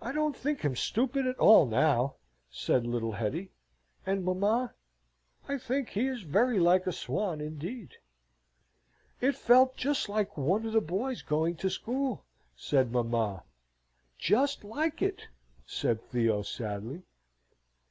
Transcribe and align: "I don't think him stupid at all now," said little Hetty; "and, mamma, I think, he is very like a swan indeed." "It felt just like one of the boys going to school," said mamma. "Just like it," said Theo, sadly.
"I 0.00 0.12
don't 0.12 0.34
think 0.34 0.62
him 0.62 0.74
stupid 0.74 1.26
at 1.26 1.36
all 1.38 1.66
now," 1.66 2.14
said 2.50 2.86
little 2.86 3.12
Hetty; 3.12 3.50
"and, 4.06 4.24
mamma, 4.24 4.72
I 5.46 5.58
think, 5.58 5.90
he 5.90 6.06
is 6.06 6.22
very 6.22 6.58
like 6.58 6.86
a 6.86 6.92
swan 6.92 7.42
indeed." 7.42 7.96
"It 9.20 9.34
felt 9.34 9.76
just 9.76 10.08
like 10.08 10.38
one 10.38 10.64
of 10.64 10.72
the 10.72 10.80
boys 10.80 11.20
going 11.20 11.56
to 11.56 11.68
school," 11.68 12.24
said 12.56 12.90
mamma. 12.90 13.42
"Just 14.18 14.64
like 14.64 15.02
it," 15.02 15.28
said 15.66 16.00
Theo, 16.04 16.40
sadly. 16.40 17.02